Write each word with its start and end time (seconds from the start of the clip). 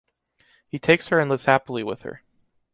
He 0.67 0.79
takes 0.79 1.09
her 1.09 1.19
and 1.19 1.29
lives 1.29 1.45
happily 1.45 1.83
with 1.83 2.01
her. 2.01 2.23